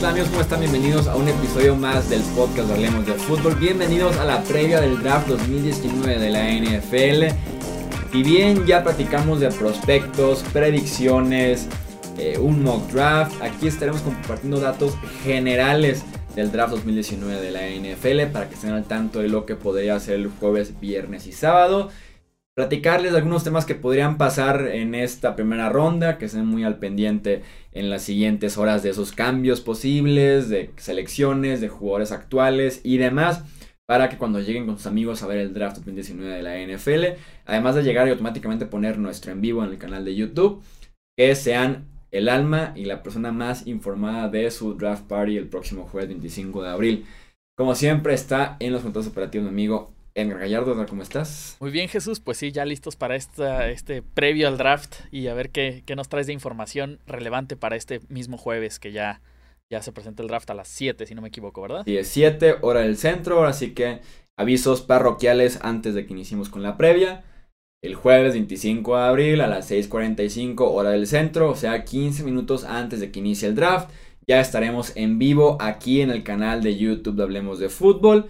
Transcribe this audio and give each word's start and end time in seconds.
tal 0.00 0.10
amigos? 0.12 0.30
¿Cómo 0.30 0.40
están? 0.40 0.60
Bienvenidos 0.60 1.08
a 1.08 1.16
un 1.16 1.28
episodio 1.28 1.76
más 1.76 2.08
del 2.08 2.22
podcast 2.34 2.68
de 2.68 2.74
Hablemos 2.74 3.04
de 3.04 3.12
Fútbol. 3.12 3.54
Bienvenidos 3.56 4.16
a 4.16 4.24
la 4.24 4.42
previa 4.44 4.80
del 4.80 4.98
draft 5.02 5.28
2019 5.28 6.18
de 6.18 6.30
la 6.30 6.50
NFL. 6.50 8.16
Y 8.16 8.22
bien, 8.22 8.64
ya 8.64 8.82
platicamos 8.82 9.40
de 9.40 9.50
prospectos, 9.50 10.42
predicciones, 10.54 11.68
eh, 12.16 12.38
un 12.38 12.62
mock 12.62 12.90
draft. 12.90 13.42
Aquí 13.42 13.68
estaremos 13.68 14.00
compartiendo 14.00 14.58
datos 14.58 14.94
generales 15.22 16.02
del 16.34 16.50
draft 16.50 16.72
2019 16.72 17.38
de 17.38 17.50
la 17.50 17.68
NFL 17.68 18.32
para 18.32 18.48
que 18.48 18.54
estén 18.54 18.70
al 18.70 18.84
tanto 18.84 19.18
de 19.18 19.28
lo 19.28 19.44
que 19.44 19.54
podría 19.54 20.00
ser 20.00 20.14
el 20.14 20.28
jueves, 20.28 20.80
viernes 20.80 21.26
y 21.26 21.32
sábado 21.32 21.90
platicarles 22.60 23.14
algunos 23.14 23.42
temas 23.42 23.64
que 23.64 23.74
podrían 23.74 24.18
pasar 24.18 24.68
en 24.68 24.94
esta 24.94 25.34
primera 25.34 25.70
ronda, 25.70 26.18
que 26.18 26.26
estén 26.26 26.44
muy 26.44 26.62
al 26.62 26.76
pendiente 26.78 27.42
en 27.72 27.88
las 27.88 28.02
siguientes 28.02 28.58
horas 28.58 28.82
de 28.82 28.90
esos 28.90 29.12
cambios 29.12 29.62
posibles, 29.62 30.50
de 30.50 30.70
selecciones, 30.76 31.62
de 31.62 31.70
jugadores 31.70 32.12
actuales 32.12 32.82
y 32.84 32.98
demás, 32.98 33.44
para 33.86 34.10
que 34.10 34.18
cuando 34.18 34.40
lleguen 34.40 34.66
con 34.66 34.76
sus 34.76 34.86
amigos 34.86 35.22
a 35.22 35.26
ver 35.26 35.38
el 35.38 35.54
draft 35.54 35.76
2019 35.76 36.34
de 36.34 36.42
la 36.42 36.58
NFL, 36.58 37.18
además 37.46 37.76
de 37.76 37.82
llegar 37.82 38.06
y 38.06 38.10
automáticamente 38.10 38.66
poner 38.66 38.98
nuestro 38.98 39.32
en 39.32 39.40
vivo 39.40 39.64
en 39.64 39.70
el 39.70 39.78
canal 39.78 40.04
de 40.04 40.14
YouTube, 40.14 40.62
que 41.16 41.34
sean 41.36 41.86
el 42.10 42.28
alma 42.28 42.74
y 42.76 42.84
la 42.84 43.02
persona 43.02 43.32
más 43.32 43.66
informada 43.66 44.28
de 44.28 44.50
su 44.50 44.74
draft 44.74 45.06
party 45.06 45.38
el 45.38 45.48
próximo 45.48 45.84
jueves 45.86 46.10
25 46.10 46.62
de 46.62 46.68
abril. 46.68 47.06
Como 47.56 47.74
siempre 47.74 48.12
está 48.12 48.58
en 48.60 48.74
los 48.74 48.82
controles 48.82 49.10
operativos 49.10 49.46
mi 49.46 49.50
amigo 49.50 49.94
Edgar 50.14 50.40
Gallardo, 50.40 50.86
¿cómo 50.86 51.02
estás? 51.02 51.56
Muy 51.60 51.70
bien, 51.70 51.88
Jesús. 51.88 52.20
Pues 52.20 52.38
sí, 52.38 52.50
ya 52.50 52.64
listos 52.64 52.96
para 52.96 53.16
esta, 53.16 53.68
este 53.70 54.02
previo 54.02 54.48
al 54.48 54.58
draft 54.58 54.96
y 55.10 55.28
a 55.28 55.34
ver 55.34 55.50
qué, 55.50 55.82
qué, 55.86 55.94
nos 55.94 56.08
traes 56.08 56.26
de 56.26 56.32
información 56.32 56.98
relevante 57.06 57.56
para 57.56 57.76
este 57.76 58.00
mismo 58.08 58.36
jueves 58.36 58.78
que 58.80 58.92
ya, 58.92 59.22
ya 59.70 59.82
se 59.82 59.92
presenta 59.92 60.22
el 60.22 60.28
draft 60.28 60.50
a 60.50 60.54
las 60.54 60.68
7, 60.68 61.06
si 61.06 61.14
no 61.14 61.22
me 61.22 61.28
equivoco, 61.28 61.62
¿verdad? 61.62 61.82
Sí, 61.84 61.96
es 61.96 62.08
7, 62.08 62.56
hora 62.62 62.80
del 62.80 62.96
centro, 62.96 63.44
así 63.44 63.72
que 63.72 64.00
avisos 64.36 64.82
parroquiales 64.82 65.60
antes 65.62 65.94
de 65.94 66.06
que 66.06 66.12
iniciemos 66.12 66.48
con 66.48 66.62
la 66.62 66.76
previa. 66.76 67.24
El 67.82 67.94
jueves 67.94 68.34
25 68.34 68.96
de 68.96 69.02
abril 69.02 69.40
a 69.40 69.46
las 69.46 69.70
6.45 69.70 70.68
hora 70.70 70.90
del 70.90 71.06
centro, 71.06 71.50
o 71.50 71.56
sea 71.56 71.84
15 71.84 72.24
minutos 72.24 72.64
antes 72.64 73.00
de 73.00 73.10
que 73.10 73.20
inicie 73.20 73.48
el 73.48 73.54
draft. 73.54 73.90
Ya 74.26 74.40
estaremos 74.40 74.94
en 74.96 75.18
vivo 75.18 75.56
aquí 75.60 76.02
en 76.02 76.10
el 76.10 76.22
canal 76.22 76.62
de 76.62 76.76
YouTube 76.76 77.16
de 77.16 77.22
Hablemos 77.22 77.58
de 77.58 77.68
Fútbol 77.68 78.28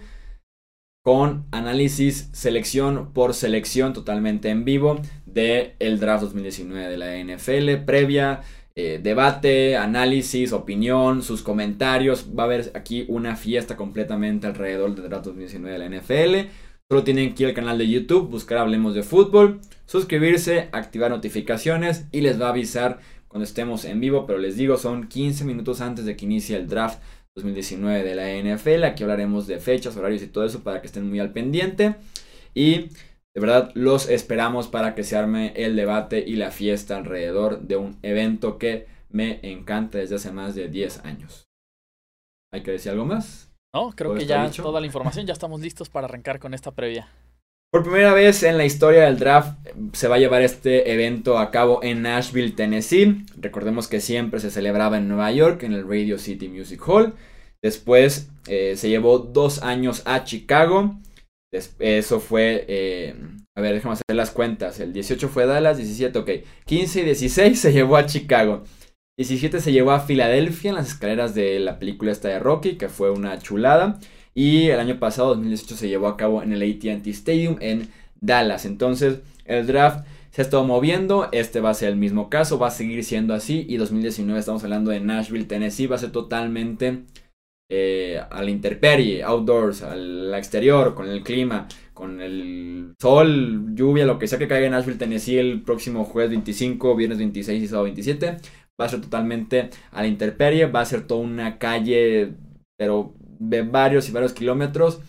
con 1.03 1.45
análisis 1.51 2.29
selección 2.31 3.11
por 3.13 3.33
selección 3.33 3.93
totalmente 3.93 4.49
en 4.49 4.65
vivo 4.65 5.01
de 5.25 5.75
el 5.79 5.99
draft 5.99 6.23
2019 6.23 6.89
de 6.89 6.97
la 6.97 7.17
NFL, 7.17 7.85
previa, 7.85 8.41
eh, 8.75 8.99
debate, 9.01 9.77
análisis, 9.77 10.53
opinión, 10.53 11.23
sus 11.23 11.41
comentarios. 11.41 12.27
Va 12.37 12.43
a 12.43 12.45
haber 12.45 12.71
aquí 12.75 13.05
una 13.07 13.35
fiesta 13.35 13.75
completamente 13.75 14.47
alrededor 14.47 14.95
del 14.95 15.09
draft 15.09 15.25
2019 15.25 15.77
de 15.77 15.89
la 15.89 15.89
NFL. 15.89 16.49
Solo 16.89 17.03
tienen 17.03 17.33
que 17.33 17.43
ir 17.43 17.49
al 17.49 17.55
canal 17.55 17.77
de 17.77 17.89
YouTube, 17.89 18.29
buscar 18.29 18.59
Hablemos 18.59 18.93
de 18.93 19.03
Fútbol, 19.03 19.61
suscribirse, 19.85 20.69
activar 20.71 21.09
notificaciones 21.09 22.05
y 22.11 22.21
les 22.21 22.39
va 22.39 22.47
a 22.47 22.49
avisar 22.49 22.99
cuando 23.27 23.45
estemos 23.45 23.85
en 23.85 24.01
vivo. 24.01 24.25
Pero 24.27 24.39
les 24.39 24.55
digo, 24.57 24.77
son 24.77 25.07
15 25.07 25.45
minutos 25.45 25.81
antes 25.81 26.05
de 26.05 26.15
que 26.15 26.25
inicie 26.25 26.57
el 26.57 26.67
draft 26.67 26.99
2019 27.35 28.03
de 28.03 28.15
la 28.15 28.55
NFL. 28.55 28.83
Aquí 28.83 29.03
hablaremos 29.03 29.47
de 29.47 29.59
fechas, 29.59 29.95
horarios 29.97 30.21
y 30.21 30.27
todo 30.27 30.45
eso 30.45 30.63
para 30.63 30.81
que 30.81 30.87
estén 30.87 31.07
muy 31.07 31.19
al 31.19 31.31
pendiente. 31.31 31.95
Y 32.53 32.89
de 33.33 33.39
verdad 33.39 33.71
los 33.75 34.09
esperamos 34.09 34.67
para 34.67 34.93
que 34.95 35.03
se 35.03 35.15
arme 35.15 35.53
el 35.55 35.75
debate 35.75 36.23
y 36.25 36.35
la 36.35 36.51
fiesta 36.51 36.97
alrededor 36.97 37.61
de 37.61 37.77
un 37.77 37.97
evento 38.01 38.57
que 38.57 38.87
me 39.09 39.39
encanta 39.43 39.97
desde 39.97 40.15
hace 40.15 40.31
más 40.31 40.55
de 40.55 40.67
10 40.67 41.05
años. 41.05 41.47
¿Hay 42.53 42.63
que 42.63 42.71
decir 42.71 42.91
algo 42.91 43.05
más? 43.05 43.49
No, 43.73 43.91
creo 43.91 44.15
que 44.15 44.25
ya 44.25 44.49
toda 44.51 44.81
la 44.81 44.85
información, 44.85 45.25
ya 45.25 45.31
estamos 45.31 45.61
listos 45.61 45.89
para 45.89 46.05
arrancar 46.05 46.39
con 46.39 46.53
esta 46.53 46.71
previa. 46.71 47.09
Por 47.71 47.83
primera 47.83 48.13
vez 48.13 48.43
en 48.43 48.57
la 48.57 48.65
historia 48.65 49.05
del 49.05 49.17
draft 49.17 49.57
se 49.93 50.09
va 50.09 50.15
a 50.15 50.19
llevar 50.19 50.41
este 50.41 50.91
evento 50.91 51.37
a 51.37 51.51
cabo 51.51 51.81
en 51.81 52.01
Nashville, 52.01 52.51
Tennessee. 52.51 53.23
Recordemos 53.37 53.87
que 53.87 54.01
siempre 54.01 54.41
se 54.41 54.51
celebraba 54.51 54.97
en 54.97 55.07
Nueva 55.07 55.31
York, 55.31 55.63
en 55.63 55.71
el 55.71 55.87
Radio 55.87 56.17
City 56.19 56.49
Music 56.49 56.81
Hall. 56.85 57.13
Después 57.61 58.29
eh, 58.47 58.75
se 58.75 58.89
llevó 58.89 59.19
dos 59.19 59.63
años 59.63 60.01
a 60.03 60.25
Chicago. 60.25 60.99
Eso 61.79 62.19
fue, 62.19 62.65
eh, 62.67 63.15
a 63.55 63.61
ver, 63.61 63.75
déjame 63.75 63.93
hacer 63.93 64.17
las 64.17 64.31
cuentas. 64.31 64.81
El 64.81 64.91
18 64.91 65.29
fue 65.29 65.45
Dallas, 65.45 65.77
17, 65.77 66.19
ok. 66.19 66.29
15 66.65 66.99
y 66.99 67.03
16 67.05 67.57
se 67.57 67.71
llevó 67.71 67.95
a 67.95 68.05
Chicago. 68.05 68.63
17 69.17 69.61
se 69.61 69.71
llevó 69.71 69.91
a 69.91 70.01
Filadelfia 70.01 70.71
en 70.71 70.75
las 70.75 70.89
escaleras 70.89 71.35
de 71.35 71.57
la 71.59 71.79
película 71.79 72.11
esta 72.11 72.27
de 72.27 72.39
Rocky, 72.39 72.75
que 72.75 72.89
fue 72.89 73.11
una 73.11 73.39
chulada. 73.39 73.97
Y 74.33 74.69
el 74.69 74.79
año 74.79 74.99
pasado, 74.99 75.29
2018, 75.29 75.75
se 75.75 75.89
llevó 75.89 76.07
a 76.07 76.17
cabo 76.17 76.41
en 76.41 76.53
el 76.53 76.61
ATT 76.61 77.07
Stadium 77.07 77.57
en 77.59 77.89
Dallas. 78.19 78.65
Entonces, 78.65 79.19
el 79.45 79.67
draft 79.67 80.05
se 80.31 80.41
ha 80.41 80.45
estado 80.45 80.63
moviendo. 80.63 81.27
Este 81.31 81.59
va 81.59 81.71
a 81.71 81.73
ser 81.73 81.89
el 81.89 81.97
mismo 81.97 82.29
caso, 82.29 82.57
va 82.57 82.67
a 82.67 82.71
seguir 82.71 83.03
siendo 83.03 83.33
así. 83.33 83.65
Y 83.67 83.77
2019, 83.77 84.39
estamos 84.39 84.63
hablando 84.63 84.91
de 84.91 85.01
Nashville, 85.01 85.45
Tennessee, 85.45 85.87
va 85.87 85.97
a 85.97 85.99
ser 85.99 86.11
totalmente 86.11 87.03
eh, 87.69 88.19
a 88.29 88.41
la 88.41 88.49
intemperie, 88.49 89.23
outdoors, 89.23 89.81
al 89.83 90.33
exterior, 90.33 90.93
con 90.93 91.07
el 91.07 91.23
clima, 91.23 91.67
con 91.93 92.21
el 92.21 92.93
sol, 92.99 93.73
lluvia, 93.75 94.05
lo 94.05 94.19
que 94.19 94.27
sea 94.27 94.39
que 94.39 94.47
caiga 94.47 94.65
en 94.65 94.73
Nashville, 94.73 94.97
Tennessee 94.97 95.37
el 95.37 95.61
próximo 95.61 96.03
jueves 96.03 96.31
25, 96.31 96.95
viernes 96.95 97.17
26 97.19 97.63
y 97.63 97.67
sábado 97.67 97.85
27. 97.85 98.37
Va 98.79 98.85
a 98.85 98.89
ser 98.89 99.01
totalmente 99.01 99.69
a 99.91 100.01
la 100.01 100.07
intemperie, 100.07 100.65
va 100.65 100.81
a 100.81 100.85
ser 100.85 101.07
toda 101.07 101.21
una 101.21 101.59
calle, 101.59 102.33
pero 102.77 103.13
de 103.41 103.63
varios 103.63 104.07
y 104.07 104.11
varios 104.11 104.33
kilómetros 104.33 104.99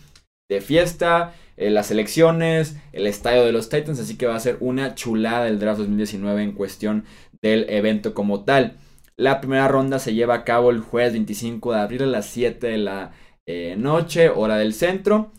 de 0.49 0.59
fiesta, 0.59 1.33
eh, 1.55 1.69
las 1.69 1.91
elecciones, 1.91 2.75
el 2.91 3.07
estadio 3.07 3.45
de 3.45 3.51
los 3.51 3.69
Titans, 3.69 3.99
así 3.99 4.17
que 4.17 4.25
va 4.25 4.35
a 4.35 4.39
ser 4.39 4.57
una 4.59 4.95
chulada 4.95 5.47
el 5.47 5.59
draft 5.59 5.79
2019 5.79 6.43
en 6.43 6.51
cuestión 6.53 7.05
del 7.41 7.69
evento 7.69 8.13
como 8.13 8.43
tal. 8.43 8.77
La 9.15 9.39
primera 9.39 9.67
ronda 9.67 9.99
se 9.99 10.15
lleva 10.15 10.33
a 10.33 10.43
cabo 10.43 10.71
el 10.71 10.79
jueves 10.79 11.13
25 11.13 11.73
de 11.73 11.79
abril 11.79 12.03
a 12.03 12.07
las 12.07 12.25
7 12.25 12.67
de 12.67 12.77
la 12.77 13.11
eh, 13.45 13.75
noche, 13.77 14.29
hora 14.29 14.57
del 14.57 14.73
centro. 14.73 15.31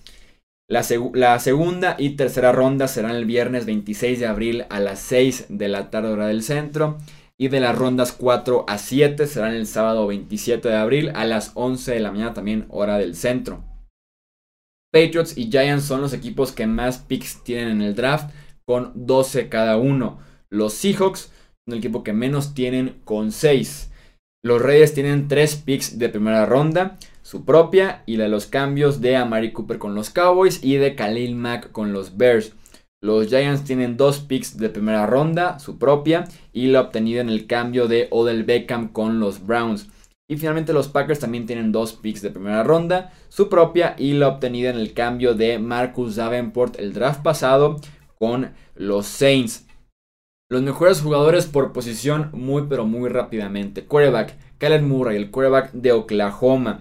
La, 0.68 0.82
la, 1.14 1.38
segunda 1.40 1.96
y 1.98 2.10
tercera 2.10 2.52
ronda 2.52 2.88
serán 2.88 3.16
el 3.16 3.26
viernes 3.26 3.66
26 3.66 4.20
de 4.20 4.26
abril 4.26 4.64
a 4.70 4.80
las 4.80 5.00
6 5.00 5.46
de 5.48 5.68
la 5.68 5.90
tarde, 5.90 6.08
hora 6.08 6.28
del 6.28 6.42
centro 6.42 6.98
y 7.38 7.48
de 7.48 7.60
las 7.60 7.76
rondas 7.76 8.12
4 8.12 8.64
a 8.68 8.78
7 8.78 9.26
serán 9.26 9.54
el 9.54 9.66
sábado 9.66 10.06
27 10.06 10.68
de 10.68 10.76
abril 10.76 11.10
a 11.14 11.24
las 11.24 11.52
11 11.54 11.92
de 11.92 12.00
la 12.00 12.12
mañana 12.12 12.34
también 12.34 12.66
hora 12.68 12.98
del 12.98 13.16
centro. 13.16 13.64
Patriots 14.92 15.36
y 15.36 15.50
Giants 15.50 15.84
son 15.84 16.00
los 16.00 16.12
equipos 16.12 16.52
que 16.52 16.68
más 16.68 16.98
picks 16.98 17.42
tienen 17.42 17.68
en 17.68 17.82
el 17.82 17.96
draft 17.96 18.32
con 18.64 18.92
12 18.94 19.48
cada 19.48 19.76
uno. 19.76 20.20
Los 20.50 20.74
Seahawks 20.74 21.32
son 21.66 21.72
el 21.72 21.78
equipo 21.78 22.04
que 22.04 22.12
menos 22.12 22.54
tienen 22.54 23.00
con 23.04 23.32
6. 23.32 23.90
Los 24.44 24.62
Reyes 24.62 24.94
tienen 24.94 25.26
3 25.26 25.56
picks 25.56 25.98
de 25.98 26.10
primera 26.10 26.46
ronda, 26.46 26.98
su 27.22 27.44
propia 27.44 28.04
y 28.06 28.18
la 28.18 28.24
de 28.24 28.30
los 28.30 28.46
cambios 28.46 29.00
de 29.00 29.16
Amari 29.16 29.52
Cooper 29.52 29.78
con 29.78 29.96
los 29.96 30.10
Cowboys 30.10 30.62
y 30.62 30.76
de 30.76 30.94
Khalil 30.94 31.34
Mack 31.34 31.72
con 31.72 31.92
los 31.92 32.16
Bears. 32.16 32.52
Los 33.04 33.28
Giants 33.28 33.64
tienen 33.64 33.98
dos 33.98 34.20
picks 34.20 34.56
de 34.56 34.70
primera 34.70 35.04
ronda, 35.04 35.58
su 35.58 35.78
propia, 35.78 36.24
y 36.54 36.68
la 36.68 36.80
obtenida 36.80 37.20
en 37.20 37.28
el 37.28 37.46
cambio 37.46 37.86
de 37.86 38.08
Odell 38.10 38.44
Beckham 38.44 38.88
con 38.88 39.20
los 39.20 39.46
Browns. 39.46 39.90
Y 40.26 40.38
finalmente 40.38 40.72
los 40.72 40.88
Packers 40.88 41.18
también 41.18 41.44
tienen 41.44 41.70
dos 41.70 41.92
picks 41.92 42.22
de 42.22 42.30
primera 42.30 42.62
ronda, 42.62 43.12
su 43.28 43.50
propia 43.50 43.94
y 43.98 44.14
la 44.14 44.28
obtenida 44.28 44.70
en 44.70 44.78
el 44.78 44.94
cambio 44.94 45.34
de 45.34 45.58
Marcus 45.58 46.16
Davenport 46.16 46.78
el 46.78 46.94
draft 46.94 47.20
pasado 47.22 47.78
con 48.18 48.54
los 48.74 49.04
Saints. 49.04 49.66
Los 50.48 50.62
mejores 50.62 51.02
jugadores 51.02 51.44
por 51.44 51.74
posición 51.74 52.30
muy 52.32 52.62
pero 52.70 52.86
muy 52.86 53.10
rápidamente. 53.10 53.84
Quarterback, 53.84 54.34
Kellen 54.56 54.88
Murray, 54.88 55.18
el 55.18 55.30
quarterback 55.30 55.72
de 55.72 55.92
Oklahoma 55.92 56.80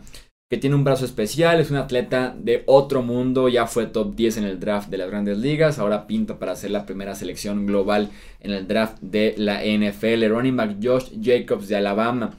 que 0.54 0.60
tiene 0.60 0.76
un 0.76 0.84
brazo 0.84 1.04
especial, 1.04 1.60
es 1.60 1.72
un 1.72 1.78
atleta 1.78 2.36
de 2.38 2.62
otro 2.68 3.02
mundo, 3.02 3.50
ya 3.50 3.66
fue 3.66 3.88
top 3.88 4.14
10 4.14 4.38
en 4.38 4.44
el 4.44 4.60
draft 4.60 4.88
de 4.88 5.00
las 5.00 5.10
grandes 5.10 5.40
ligas, 5.40 5.80
ahora 5.80 6.06
pinta 6.06 6.38
para 6.38 6.56
ser 6.56 6.70
la 6.70 6.86
primera 6.86 7.16
selección 7.16 7.66
global 7.66 8.12
en 8.40 8.52
el 8.52 8.68
draft 8.68 9.00
de 9.02 9.34
la 9.36 9.64
NFL. 9.64 10.28
Running 10.28 10.56
back 10.56 10.76
Josh 10.80 11.10
Jacobs 11.20 11.70
de 11.70 11.78
Alabama. 11.78 12.36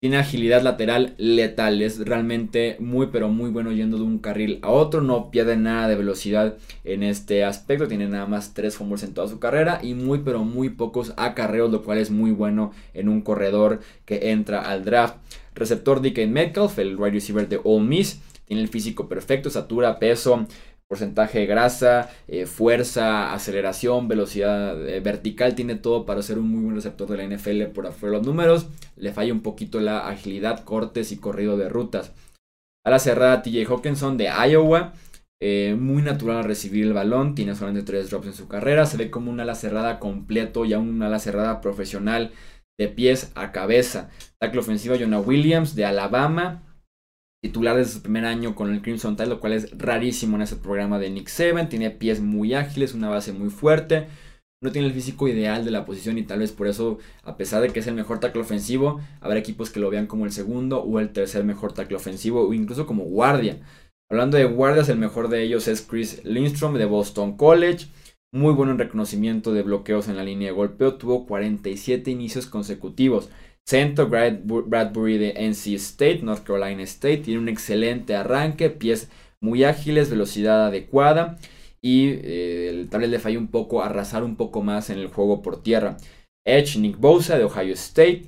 Tiene 0.00 0.18
agilidad 0.18 0.62
lateral 0.62 1.14
letal, 1.18 1.82
es 1.82 1.98
realmente 1.98 2.76
muy 2.78 3.08
pero 3.08 3.28
muy 3.30 3.50
bueno 3.50 3.72
yendo 3.72 3.96
de 3.96 4.04
un 4.04 4.20
carril 4.20 4.60
a 4.62 4.70
otro, 4.70 5.00
no 5.00 5.32
pierde 5.32 5.56
nada 5.56 5.88
de 5.88 5.96
velocidad 5.96 6.56
en 6.84 7.02
este 7.02 7.42
aspecto, 7.44 7.88
tiene 7.88 8.06
nada 8.06 8.26
más 8.26 8.54
3 8.54 8.76
fumbles 8.76 9.02
en 9.02 9.12
toda 9.12 9.26
su 9.26 9.40
carrera 9.40 9.80
y 9.82 9.94
muy 9.94 10.20
pero 10.20 10.44
muy 10.44 10.68
pocos 10.68 11.14
acarreos, 11.16 11.72
lo 11.72 11.82
cual 11.82 11.98
es 11.98 12.12
muy 12.12 12.30
bueno 12.30 12.70
en 12.94 13.08
un 13.08 13.22
corredor 13.22 13.80
que 14.04 14.30
entra 14.30 14.60
al 14.60 14.84
draft. 14.84 15.16
Receptor 15.60 16.00
DK 16.00 16.26
Metcalf, 16.26 16.78
el 16.78 16.96
wide 16.96 17.12
receiver 17.12 17.48
de 17.48 17.60
Ole 17.62 17.86
Miss. 17.86 18.20
Tiene 18.46 18.62
el 18.62 18.68
físico 18.68 19.08
perfecto, 19.08 19.48
estatura, 19.48 20.00
peso, 20.00 20.46
porcentaje 20.88 21.40
de 21.40 21.46
grasa, 21.46 22.10
eh, 22.26 22.46
fuerza, 22.46 23.32
aceleración, 23.32 24.08
velocidad 24.08 24.88
eh, 24.88 24.98
vertical, 24.98 25.54
tiene 25.54 25.76
todo 25.76 26.04
para 26.04 26.22
ser 26.22 26.38
un 26.38 26.48
muy 26.48 26.64
buen 26.64 26.74
receptor 26.74 27.06
de 27.08 27.18
la 27.18 27.36
NFL 27.36 27.66
por 27.66 27.86
afuera 27.86 28.14
de 28.14 28.18
los 28.18 28.26
números. 28.26 28.66
Le 28.96 29.12
falla 29.12 29.32
un 29.32 29.42
poquito 29.42 29.78
la 29.78 30.08
agilidad, 30.08 30.64
cortes 30.64 31.12
y 31.12 31.18
corrido 31.18 31.56
de 31.56 31.68
rutas. 31.68 32.12
A 32.84 32.90
la 32.90 32.98
cerrada, 32.98 33.42
TJ 33.42 33.66
Hawkinson 33.68 34.16
de 34.16 34.30
Iowa. 34.48 34.94
Eh, 35.42 35.76
muy 35.78 36.02
natural 36.02 36.38
al 36.38 36.44
recibir 36.44 36.84
el 36.84 36.92
balón, 36.92 37.34
tiene 37.34 37.54
solamente 37.54 37.86
tres 37.86 38.10
drops 38.10 38.26
en 38.26 38.34
su 38.34 38.46
carrera, 38.46 38.84
se 38.84 38.98
ve 38.98 39.10
como 39.10 39.30
un 39.30 39.40
ala 39.40 39.54
cerrada 39.54 39.98
completo, 39.98 40.66
ya 40.66 40.78
un 40.78 41.02
ala 41.02 41.18
cerrada 41.18 41.62
profesional 41.62 42.32
de 42.80 42.88
pies 42.88 43.30
a 43.34 43.52
cabeza. 43.52 44.08
Tackle 44.38 44.60
ofensivo 44.60 44.96
Jonah 44.96 45.20
Williams 45.20 45.74
de 45.74 45.84
Alabama, 45.84 46.62
titular 47.44 47.76
desde 47.76 47.92
su 47.92 48.02
primer 48.02 48.24
año 48.24 48.54
con 48.54 48.72
el 48.72 48.80
Crimson 48.80 49.16
Tide, 49.16 49.28
lo 49.28 49.38
cual 49.38 49.52
es 49.52 49.78
rarísimo 49.78 50.36
en 50.36 50.42
ese 50.42 50.56
programa 50.56 50.98
de 50.98 51.10
Nick 51.10 51.28
Seven. 51.28 51.68
Tiene 51.68 51.90
pies 51.90 52.20
muy 52.20 52.54
ágiles, 52.54 52.94
una 52.94 53.10
base 53.10 53.34
muy 53.34 53.50
fuerte. 53.50 54.08
No 54.62 54.72
tiene 54.72 54.88
el 54.88 54.94
físico 54.94 55.28
ideal 55.28 55.62
de 55.62 55.70
la 55.70 55.84
posición 55.84 56.16
y 56.16 56.22
tal 56.22 56.38
vez 56.38 56.52
por 56.52 56.68
eso, 56.68 56.98
a 57.22 57.36
pesar 57.36 57.60
de 57.60 57.68
que 57.68 57.80
es 57.80 57.86
el 57.86 57.94
mejor 57.94 58.18
tackle 58.18 58.40
ofensivo, 58.40 59.00
habrá 59.20 59.38
equipos 59.38 59.68
que 59.68 59.80
lo 59.80 59.90
vean 59.90 60.06
como 60.06 60.24
el 60.24 60.32
segundo 60.32 60.82
o 60.82 61.00
el 61.00 61.10
tercer 61.10 61.44
mejor 61.44 61.74
tackle 61.74 61.96
ofensivo 61.98 62.48
o 62.48 62.54
incluso 62.54 62.86
como 62.86 63.04
guardia. 63.04 63.58
Hablando 64.10 64.38
de 64.38 64.44
guardias, 64.44 64.88
el 64.88 64.98
mejor 64.98 65.28
de 65.28 65.42
ellos 65.42 65.68
es 65.68 65.82
Chris 65.82 66.24
Lindstrom 66.24 66.74
de 66.74 66.86
Boston 66.86 67.36
College. 67.36 67.88
Muy 68.32 68.54
bueno 68.54 68.72
en 68.72 68.78
reconocimiento 68.78 69.52
de 69.52 69.62
bloqueos 69.62 70.08
en 70.08 70.16
la 70.16 70.22
línea 70.22 70.48
de 70.48 70.54
golpeo. 70.54 70.94
Tuvo 70.94 71.26
47 71.26 72.10
inicios 72.10 72.46
consecutivos. 72.46 73.28
Centro 73.66 74.08
Bradbury 74.08 75.18
de 75.18 75.34
NC 75.48 75.74
State, 75.74 76.20
North 76.22 76.44
Carolina 76.44 76.82
State, 76.82 77.18
tiene 77.18 77.40
un 77.40 77.48
excelente 77.48 78.14
arranque, 78.14 78.70
pies 78.70 79.10
muy 79.40 79.64
ágiles, 79.64 80.10
velocidad 80.10 80.66
adecuada 80.66 81.38
y 81.82 82.18
eh, 82.22 82.86
tal 82.90 83.02
vez 83.02 83.10
le 83.10 83.18
falló 83.18 83.38
un 83.38 83.48
poco 83.48 83.82
arrasar 83.82 84.22
un 84.22 84.36
poco 84.36 84.62
más 84.62 84.90
en 84.90 84.98
el 84.98 85.08
juego 85.08 85.42
por 85.42 85.62
tierra. 85.62 85.96
Edge 86.46 86.78
Nick 86.78 86.98
Bosa 86.98 87.38
de 87.38 87.44
Ohio 87.44 87.74
State, 87.74 88.26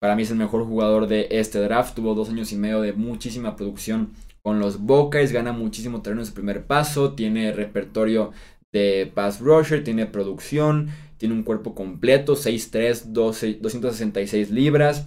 para 0.00 0.16
mí 0.16 0.22
es 0.22 0.30
el 0.30 0.36
mejor 0.36 0.64
jugador 0.64 1.06
de 1.06 1.28
este 1.30 1.58
draft, 1.60 1.94
tuvo 1.94 2.14
dos 2.14 2.30
años 2.30 2.52
y 2.52 2.56
medio 2.56 2.80
de 2.80 2.92
muchísima 2.92 3.56
producción 3.56 4.10
con 4.42 4.58
los 4.58 4.80
Buckeyes, 4.80 5.32
gana 5.32 5.52
muchísimo 5.52 6.02
terreno 6.02 6.22
en 6.22 6.26
su 6.26 6.34
primer 6.34 6.66
paso, 6.66 7.12
tiene 7.12 7.52
repertorio 7.52 8.32
de 8.72 9.10
pass 9.14 9.40
rusher, 9.40 9.84
tiene 9.84 10.06
producción, 10.06 10.88
tiene 11.18 11.34
un 11.34 11.42
cuerpo 11.42 11.74
completo, 11.74 12.34
6'3, 12.34 13.12
266 13.12 14.50
libras. 14.50 15.06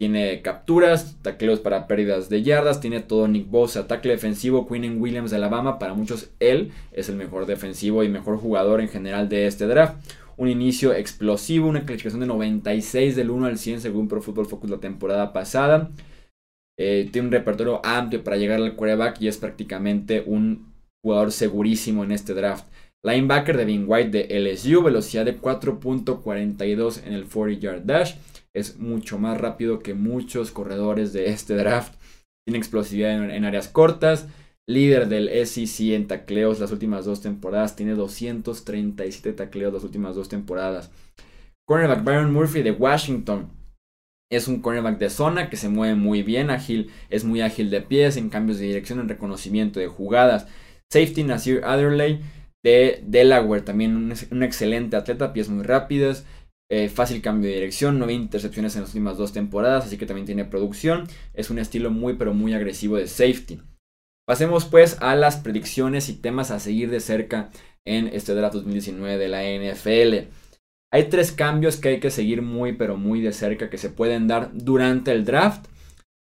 Tiene 0.00 0.40
capturas, 0.40 1.18
tacleos 1.20 1.60
para 1.60 1.86
pérdidas 1.86 2.30
de 2.30 2.42
yardas, 2.42 2.80
tiene 2.80 3.00
todo 3.00 3.28
Nick 3.28 3.50
Bosa, 3.50 3.86
tackle 3.86 4.12
defensivo, 4.12 4.66
Quinn 4.66 4.98
Williams 4.98 5.30
de 5.30 5.36
Alabama. 5.36 5.78
Para 5.78 5.92
muchos, 5.92 6.30
él 6.40 6.72
es 6.92 7.10
el 7.10 7.16
mejor 7.16 7.44
defensivo 7.44 8.02
y 8.02 8.08
mejor 8.08 8.38
jugador 8.38 8.80
en 8.80 8.88
general 8.88 9.28
de 9.28 9.46
este 9.46 9.66
draft. 9.66 9.96
Un 10.38 10.48
inicio 10.48 10.94
explosivo, 10.94 11.68
una 11.68 11.84
calificación 11.84 12.20
de 12.20 12.28
96 12.28 13.14
del 13.14 13.28
1 13.28 13.44
al 13.44 13.58
100 13.58 13.82
según 13.82 14.08
Pro 14.08 14.22
Football 14.22 14.46
Focus 14.46 14.70
la 14.70 14.80
temporada 14.80 15.34
pasada. 15.34 15.90
Eh, 16.78 17.10
tiene 17.12 17.28
un 17.28 17.32
repertorio 17.32 17.84
amplio 17.84 18.24
para 18.24 18.38
llegar 18.38 18.62
al 18.62 18.74
quarterback 18.74 19.20
y 19.20 19.28
es 19.28 19.36
prácticamente 19.36 20.24
un 20.24 20.72
jugador 21.04 21.30
segurísimo 21.30 22.04
en 22.04 22.12
este 22.12 22.32
draft. 22.32 22.64
Linebacker 23.02 23.56
Devin 23.56 23.84
White 23.86 24.10
de 24.10 24.40
LSU, 24.40 24.82
velocidad 24.82 25.24
de 25.24 25.40
4.42 25.40 27.06
en 27.06 27.14
el 27.14 27.24
40 27.26 27.60
yard 27.60 27.82
dash. 27.84 28.14
Es 28.52 28.78
mucho 28.78 29.18
más 29.18 29.40
rápido 29.40 29.78
que 29.78 29.94
muchos 29.94 30.50
corredores 30.50 31.12
de 31.12 31.30
este 31.30 31.54
draft. 31.54 31.94
Tiene 32.46 32.58
explosividad 32.58 33.30
en, 33.30 33.44
áreas 33.44 33.68
cortas. 33.68 34.28
Líder 34.68 35.08
del 35.08 35.28
SEC 35.46 35.94
en 35.94 36.06
tacleos 36.06 36.60
las 36.60 36.72
últimas 36.72 37.04
dos 37.04 37.22
temporadas. 37.22 37.74
Tiene 37.74 37.94
237 37.94 39.32
tacleos 39.32 39.72
las 39.72 39.84
últimas 39.84 40.14
dos 40.14 40.28
temporadas. 40.28 40.90
Cornerback 41.66 42.04
Byron 42.04 42.32
Murphy 42.32 42.62
de 42.62 42.72
Washington. 42.72 43.50
Es 44.30 44.46
un 44.46 44.60
cornerback 44.60 44.98
de 44.98 45.10
zona 45.10 45.48
que 45.48 45.56
se 45.56 45.68
mueve 45.68 45.96
muy 45.96 46.22
bien, 46.22 46.50
ágil, 46.50 46.90
es 47.08 47.24
muy 47.24 47.40
ágil 47.40 47.68
de 47.68 47.80
pies, 47.80 48.16
en 48.16 48.28
cambios 48.28 48.60
de 48.60 48.66
dirección, 48.66 49.00
en 49.00 49.08
reconocimiento 49.08 49.80
de 49.80 49.88
jugadas. 49.88 50.46
Safety 50.92 51.24
Nasir 51.24 51.62
Adderley 51.64 52.20
de 52.62 53.02
Delaware, 53.06 53.62
también 53.62 54.12
un, 54.30 54.42
excelente 54.42 54.96
atleta, 54.96 55.32
pies 55.32 55.48
muy 55.48 55.64
rápidas, 55.64 56.26
eh, 56.70 56.88
fácil 56.88 57.22
cambio 57.22 57.48
de 57.48 57.56
dirección, 57.56 57.98
no 57.98 58.08
intercepciones 58.10 58.76
en 58.76 58.82
las 58.82 58.90
últimas 58.90 59.16
dos 59.16 59.32
temporadas, 59.32 59.86
así 59.86 59.98
que 59.98 60.06
también 60.06 60.26
tiene 60.26 60.44
producción. 60.44 61.08
Es 61.34 61.50
un 61.50 61.58
estilo 61.58 61.90
muy 61.90 62.14
pero 62.14 62.34
muy 62.34 62.54
agresivo 62.54 62.96
de 62.96 63.08
safety. 63.08 63.60
Pasemos 64.26 64.66
pues 64.66 64.96
a 65.00 65.16
las 65.16 65.36
predicciones 65.36 66.08
y 66.08 66.14
temas 66.14 66.52
a 66.52 66.60
seguir 66.60 66.90
de 66.90 67.00
cerca 67.00 67.50
en 67.84 68.06
este 68.06 68.34
draft 68.34 68.54
2019 68.54 69.18
de 69.18 69.28
la 69.28 69.42
NFL. 69.42 70.30
Hay 70.92 71.08
tres 71.08 71.32
cambios 71.32 71.76
que 71.76 71.88
hay 71.88 72.00
que 72.00 72.10
seguir 72.10 72.42
muy 72.42 72.74
pero 72.74 72.96
muy 72.96 73.20
de 73.20 73.32
cerca 73.32 73.70
que 73.70 73.78
se 73.78 73.90
pueden 73.90 74.28
dar 74.28 74.50
durante 74.52 75.10
el 75.10 75.24
draft. 75.24 75.66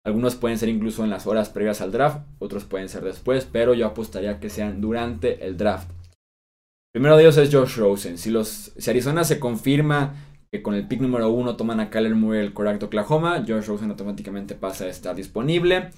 Algunos 0.05 0.35
pueden 0.35 0.57
ser 0.57 0.67
incluso 0.67 1.05
en 1.05 1.09
las 1.09 1.27
horas 1.27 1.47
previas 1.47 1.79
al 1.79 1.93
draft, 1.93 2.27
otros 2.39 2.65
pueden 2.65 2.89
ser 2.89 3.03
después, 3.03 3.47
pero 3.49 3.73
yo 3.73 3.87
apostaría 3.87 4.41
que 4.41 4.49
sean 4.49 4.81
durante 4.81 5.45
el 5.45 5.55
draft. 5.55 5.89
Primero 6.93 7.17
de 7.17 7.23
ellos 7.23 7.37
es 7.37 7.51
Josh 7.51 7.77
Rosen. 7.77 8.19
Si, 8.19 8.29
los, 8.29 8.71
si 8.77 8.89
Arizona 8.89 9.23
se 9.23 9.39
confirma 9.39 10.13
que 10.51 10.61
con 10.61 10.75
el 10.75 10.87
pick 10.87 11.01
número 11.01 11.27
uno 11.31 11.55
toman 11.55 11.79
a 11.79 11.89
Kyler 11.89 12.13
Murray 12.13 12.41
el 12.41 12.53
correcto 12.53 12.85
Oklahoma, 12.85 13.43
Josh 13.47 13.65
Rosen 13.65 13.89
automáticamente 13.89 14.53
pasa 14.53 14.85
a 14.85 14.89
estar 14.89 15.15
disponible. 15.15 15.89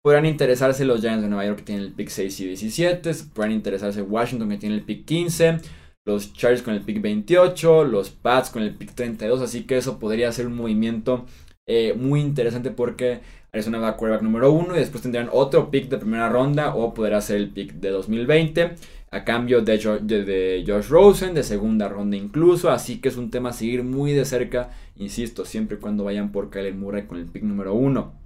Podrán 0.00 0.26
interesarse 0.26 0.84
los 0.84 1.00
Giants 1.00 1.22
de 1.22 1.28
Nueva 1.28 1.44
York 1.44 1.58
que 1.58 1.64
tienen 1.64 1.86
el 1.86 1.92
pick 1.92 2.08
6 2.08 2.38
y 2.38 2.46
17. 2.46 3.10
Podrán 3.34 3.50
interesarse 3.50 4.00
Washington 4.00 4.48
que 4.48 4.58
tiene 4.58 4.76
el 4.76 4.82
pick 4.82 5.04
15. 5.06 5.58
Los 6.06 6.32
Chargers 6.32 6.62
con 6.62 6.74
el 6.74 6.82
pick 6.82 7.02
28. 7.02 7.82
Los 7.82 8.10
Pats 8.10 8.50
con 8.50 8.62
el 8.62 8.76
pick 8.76 8.94
32. 8.94 9.40
Así 9.40 9.64
que 9.64 9.76
eso 9.76 9.98
podría 9.98 10.30
ser 10.30 10.46
un 10.46 10.54
movimiento 10.54 11.26
eh, 11.66 11.94
muy 11.94 12.20
interesante 12.20 12.70
porque 12.70 13.22
Arizona 13.52 13.78
va 13.78 13.88
a 13.88 13.96
quarterback 13.96 14.22
número 14.22 14.52
uno. 14.52 14.76
Y 14.76 14.78
después 14.78 15.02
tendrán 15.02 15.30
otro 15.32 15.72
pick 15.72 15.88
de 15.88 15.98
primera 15.98 16.28
ronda. 16.28 16.76
O 16.76 16.94
podrá 16.94 17.20
ser 17.20 17.38
el 17.38 17.50
pick 17.50 17.72
de 17.72 17.90
2020 17.90 18.76
a 19.10 19.24
cambio 19.24 19.62
de, 19.62 20.64
Josh 20.66 20.88
Rosen, 20.88 21.34
de 21.34 21.42
segunda 21.42 21.88
ronda 21.88 22.16
incluso, 22.16 22.70
así 22.70 23.00
que 23.00 23.08
es 23.08 23.16
un 23.16 23.30
tema 23.30 23.50
a 23.50 23.52
seguir 23.52 23.82
muy 23.82 24.12
de 24.12 24.24
cerca, 24.24 24.70
insisto, 24.96 25.44
siempre 25.44 25.76
y 25.76 25.80
cuando 25.80 26.04
vayan 26.04 26.32
por 26.32 26.50
Kyler 26.50 26.74
Murray 26.74 27.06
con 27.06 27.18
el 27.18 27.26
pick 27.26 27.42
número 27.42 27.74
uno. 27.74 28.18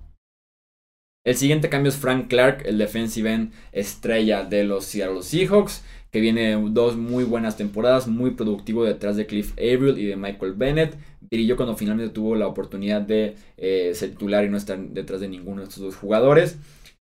El 1.25 1.37
siguiente 1.37 1.69
cambio 1.69 1.91
es 1.91 1.97
Frank 1.97 2.27
Clark, 2.29 2.63
el 2.67 2.79
defensive 2.79 3.33
end 3.33 3.53
estrella 3.71 4.43
de 4.43 4.65
los 4.65 4.87
Seattle 4.87 5.23
Seahawks, 5.23 5.85
que 6.11 6.21
viene 6.21 6.61
dos 6.71 6.97
muy 6.97 7.23
buenas 7.23 7.57
temporadas, 7.57 8.09
muy 8.09 8.33
productivo 8.33 8.85
detrás 8.85 9.17
de 9.17 9.27
Cliff 9.27 9.53
Averill 9.53 9.99
y 9.99 10.07
de 10.07 10.17
Michael 10.17 10.55
Bennett. 10.55 10.97
Brilló 11.21 11.57
cuando 11.57 11.77
finalmente 11.77 12.13
tuvo 12.13 12.35
la 12.35 12.49
oportunidad 12.49 13.03
de 13.03 13.37
eh, 13.57 13.93
ser 13.95 14.11
titular 14.11 14.45
y 14.45 14.49
no 14.49 14.57
estar 14.57 14.79
detrás 14.79 15.21
de 15.21 15.29
ninguno 15.29 15.63
de 15.63 15.69
estos 15.69 15.83
dos 15.83 15.97
jugadores. 15.97 16.59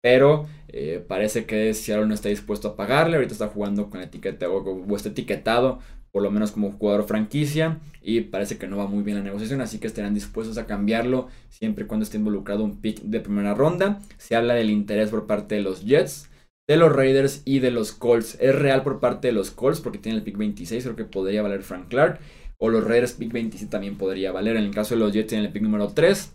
Pero 0.03 0.47
eh, 0.69 1.05
parece 1.07 1.45
que 1.45 1.75
Seattle 1.75 2.07
no 2.07 2.15
está 2.15 2.29
dispuesto 2.29 2.69
a 2.69 2.77
pagarle. 2.77 3.17
Ahorita 3.17 3.33
está 3.33 3.49
jugando 3.49 3.91
con 3.91 4.01
etiqueta 4.01 4.49
o, 4.49 4.97
está 4.97 5.11
etiquetado, 5.11 5.81
por 6.13 6.23
lo 6.23 6.31
menos 6.31 6.53
como 6.53 6.73
jugador 6.73 7.05
franquicia. 7.05 7.79
Y 8.03 8.23
parece 8.23 8.57
que 8.57 8.67
no 8.67 8.79
va 8.79 8.87
muy 8.87 9.03
bien 9.03 9.19
la 9.19 9.25
negociación. 9.25 9.61
Así 9.61 9.79
que 9.79 9.87
estarán 9.87 10.15
dispuestos 10.15 10.57
a 10.59 10.67
cambiarlo 10.67 11.29
siempre 11.49 11.85
y 11.85 11.87
cuando 11.87 12.05
esté 12.05 12.17
involucrado 12.17 12.65
un 12.65 12.81
pick 12.81 13.03
de 13.03 13.21
primera 13.21 13.55
ronda. 13.55 14.01
Se 14.17 14.37
habla 14.37 14.55
del 14.55 14.71
interés 14.71 15.11
por 15.11 15.27
parte 15.27 15.57
de 15.57 15.63
los 15.63 15.85
Jets, 15.85 16.31
de 16.67 16.77
los 16.77 16.95
Raiders 16.95 17.43
y 17.45 17.59
de 17.59 17.71
los 17.71 17.93
Colts. 17.93 18.39
Es 18.41 18.55
real 18.55 18.83
por 18.83 19.01
parte 19.01 19.29
de 19.29 19.33
los 19.33 19.51
Colts 19.51 19.81
porque 19.81 19.99
tiene 19.99 20.19
el 20.19 20.25
pick 20.25 20.39
26. 20.39 20.85
Creo 20.85 20.97
que 20.97 21.05
podría 21.05 21.43
valer 21.43 21.63
Frank 21.63 21.89
Clark. 21.89 22.21
O 22.63 22.69
los 22.69 22.85
Raiders 22.85 23.13
pick 23.13 23.33
27 23.33 23.71
también 23.71 23.97
podría 23.99 24.33
valer. 24.33 24.57
En 24.57 24.65
el 24.65 24.75
caso 24.75 24.95
de 24.95 25.01
los 25.01 25.13
Jets 25.13 25.29
tienen 25.29 25.47
el 25.47 25.53
pick 25.53 25.63
número 25.63 25.89
3 25.89 26.33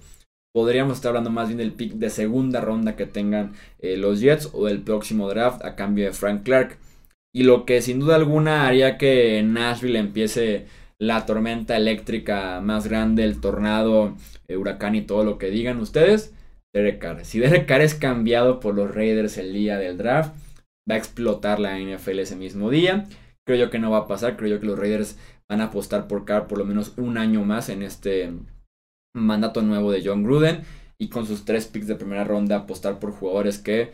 podríamos 0.55 0.95
estar 0.95 1.09
hablando 1.09 1.31
más 1.31 1.49
bien 1.49 1.57
del 1.57 1.73
pick 1.73 1.95
de 1.95 2.09
segunda 2.09 2.61
ronda 2.61 2.95
que 2.95 3.05
tengan 3.05 3.51
eh, 3.79 3.97
los 3.97 4.21
Jets 4.21 4.51
o 4.53 4.67
del 4.67 4.81
próximo 4.81 5.27
draft 5.27 5.61
a 5.65 5.75
cambio 5.75 6.05
de 6.05 6.13
Frank 6.13 6.43
Clark. 6.43 6.77
Y 7.33 7.43
lo 7.43 7.65
que 7.65 7.81
sin 7.81 7.99
duda 7.99 8.15
alguna 8.15 8.65
haría 8.65 8.97
que 8.97 9.43
Nashville 9.43 9.99
empiece 9.99 10.67
la 10.97 11.25
tormenta 11.25 11.75
eléctrica 11.75 12.61
más 12.61 12.87
grande, 12.87 13.25
el 13.25 13.41
tornado, 13.41 14.15
el 14.47 14.55
huracán 14.55 14.95
y 14.95 15.01
todo 15.01 15.25
lo 15.25 15.37
que 15.37 15.49
digan 15.49 15.81
ustedes, 15.81 16.33
Derek 16.73 16.99
Carr. 16.99 17.25
Si 17.25 17.37
Derek 17.39 17.65
Carr 17.65 17.81
es 17.81 17.93
cambiado 17.93 18.61
por 18.61 18.75
los 18.75 18.95
Raiders 18.95 19.37
el 19.37 19.51
día 19.51 19.77
del 19.77 19.97
draft, 19.97 20.37
va 20.89 20.95
a 20.95 20.97
explotar 20.97 21.59
la 21.59 21.77
NFL 21.77 22.19
ese 22.19 22.37
mismo 22.37 22.69
día. 22.69 23.07
Creo 23.45 23.59
yo 23.59 23.69
que 23.69 23.79
no 23.79 23.91
va 23.91 23.97
a 23.97 24.07
pasar, 24.07 24.37
creo 24.37 24.51
yo 24.51 24.61
que 24.61 24.67
los 24.67 24.79
Raiders 24.79 25.17
van 25.49 25.59
a 25.59 25.65
apostar 25.65 26.07
por 26.07 26.23
Carr 26.23 26.47
por 26.47 26.59
lo 26.59 26.63
menos 26.63 26.93
un 26.95 27.17
año 27.17 27.43
más 27.43 27.67
en 27.67 27.81
este 27.81 28.31
mandato 29.15 29.61
nuevo 29.61 29.91
de 29.91 30.03
John 30.05 30.23
Gruden 30.23 30.61
y 30.97 31.09
con 31.09 31.25
sus 31.25 31.45
tres 31.45 31.65
picks 31.65 31.87
de 31.87 31.95
primera 31.95 32.23
ronda 32.23 32.57
apostar 32.57 32.99
por 32.99 33.11
jugadores 33.11 33.57
que 33.57 33.91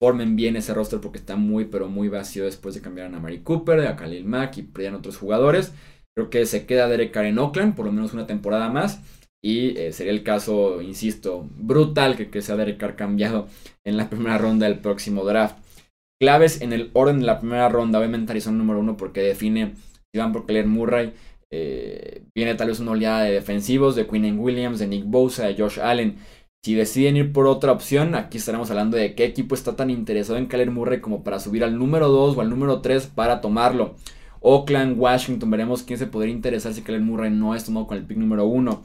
formen 0.00 0.36
bien 0.36 0.56
ese 0.56 0.74
roster 0.74 1.00
porque 1.00 1.18
está 1.18 1.36
muy 1.36 1.64
pero 1.64 1.88
muy 1.88 2.08
vacío 2.08 2.44
después 2.44 2.74
de 2.74 2.80
cambiar 2.80 3.12
a 3.12 3.18
Mary 3.18 3.40
Cooper, 3.40 3.80
a 3.86 3.96
Khalil 3.96 4.24
Mack 4.24 4.58
y 4.58 4.62
perdían 4.62 4.94
otros 4.94 5.16
jugadores. 5.16 5.72
Creo 6.14 6.30
que 6.30 6.46
se 6.46 6.66
queda 6.66 6.88
Derek 6.88 7.12
Carr 7.12 7.26
en 7.26 7.38
Oakland 7.38 7.74
por 7.74 7.86
lo 7.86 7.92
menos 7.92 8.14
una 8.14 8.26
temporada 8.26 8.68
más 8.68 9.00
y 9.42 9.78
eh, 9.78 9.92
sería 9.92 10.12
el 10.12 10.22
caso, 10.22 10.82
insisto, 10.82 11.48
brutal 11.56 12.16
que, 12.16 12.30
que 12.30 12.42
sea 12.42 12.56
Derek 12.56 12.78
Carr 12.78 12.96
cambiado 12.96 13.48
en 13.84 13.96
la 13.96 14.10
primera 14.10 14.38
ronda 14.38 14.66
del 14.66 14.80
próximo 14.80 15.24
draft. 15.24 15.56
Claves 16.20 16.60
en 16.60 16.72
el 16.72 16.90
orden 16.94 17.20
de 17.20 17.26
la 17.26 17.38
primera 17.38 17.68
ronda. 17.68 17.98
Obviamente 17.98 18.32
Arizona 18.32 18.58
número 18.58 18.80
uno 18.80 18.96
porque 18.96 19.20
define 19.20 19.74
si 20.12 20.18
van 20.18 20.32
por 20.32 20.46
Claire 20.46 20.66
Murray. 20.66 21.12
Eh, 21.50 22.24
viene 22.34 22.54
tal 22.54 22.68
vez 22.68 22.80
una 22.80 22.92
oleada 22.92 23.22
de 23.22 23.32
defensivos 23.32 23.96
de 23.96 24.06
Quinn 24.06 24.38
Williams, 24.38 24.78
de 24.78 24.86
Nick 24.86 25.04
Bosa, 25.06 25.46
de 25.46 25.56
Josh 25.56 25.80
Allen. 25.80 26.16
Si 26.64 26.74
deciden 26.74 27.16
ir 27.16 27.32
por 27.32 27.46
otra 27.46 27.72
opción, 27.72 28.14
aquí 28.14 28.38
estaremos 28.38 28.70
hablando 28.70 28.96
de 28.96 29.14
qué 29.14 29.24
equipo 29.24 29.54
está 29.54 29.76
tan 29.76 29.90
interesado 29.90 30.38
en 30.38 30.46
Kyler 30.46 30.70
Murray 30.70 31.00
como 31.00 31.22
para 31.22 31.38
subir 31.38 31.62
al 31.62 31.78
número 31.78 32.08
2 32.08 32.36
o 32.36 32.40
al 32.40 32.50
número 32.50 32.80
3 32.80 33.06
para 33.06 33.40
tomarlo. 33.40 33.94
Oakland, 34.40 34.98
Washington, 34.98 35.50
veremos 35.50 35.82
quién 35.82 35.98
se 35.98 36.06
podría 36.06 36.34
interesar 36.34 36.74
si 36.74 36.82
Kyler 36.82 37.00
Murray 37.00 37.30
no 37.30 37.54
es 37.54 37.64
tomado 37.64 37.86
con 37.86 37.96
el 37.96 38.04
pick 38.04 38.18
número 38.18 38.44
1. 38.46 38.82